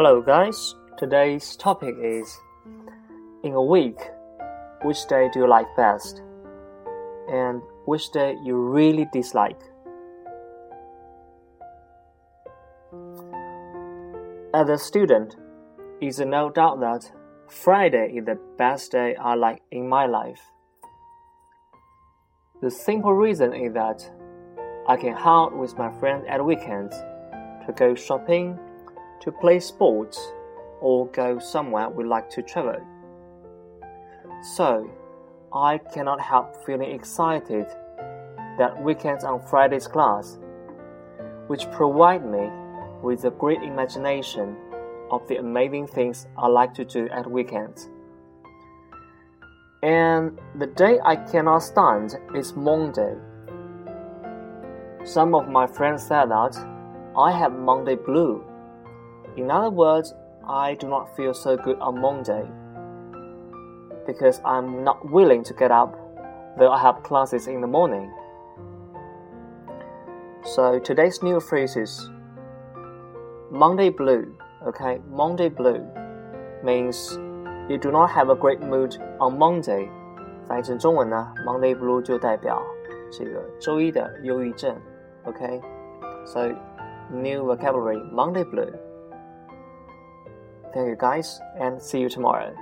[0.00, 0.76] Hello, guys.
[0.96, 2.38] Today's topic is
[3.42, 3.98] In a week,
[4.84, 6.22] which day do you like best?
[7.28, 9.60] And which day you really dislike?
[14.54, 15.34] As a student,
[16.00, 17.10] it's no doubt that
[17.48, 20.40] Friday is the best day I like in my life.
[22.62, 24.08] The simple reason is that
[24.86, 26.94] I can hang out with my friends at weekends
[27.66, 28.56] to go shopping,
[29.20, 30.32] to play sports,
[30.80, 32.80] or go somewhere we like to travel.
[34.54, 34.90] So,
[35.52, 37.66] I cannot help feeling excited
[38.58, 40.38] that weekends on Friday's class,
[41.46, 42.50] which provide me
[43.02, 44.56] with a great imagination
[45.10, 47.88] of the amazing things I like to do at weekends.
[49.82, 53.14] And the day I cannot stand is Monday.
[55.04, 56.58] Some of my friends said that
[57.16, 58.44] I have Monday blue.
[59.35, 60.13] In other words,
[60.47, 62.45] I do not feel so good on Monday
[64.05, 65.95] because I'm not willing to get up,
[66.57, 68.11] though I have classes in the morning.
[70.43, 72.09] So today's new phrase is
[73.49, 74.35] Monday blue.
[74.67, 75.85] Okay, Monday blue
[76.63, 77.17] means
[77.69, 79.89] you do not have a great mood on Monday。
[80.45, 82.61] 翻译成中文呢，Monday blue 就代表
[83.09, 84.75] 这个周一的忧郁症。
[85.23, 86.49] OK，so
[87.09, 88.69] new vocabulary Monday blue.
[90.72, 92.54] Thank you guys and see you tomorrow.